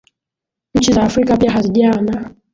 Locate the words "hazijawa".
1.51-2.01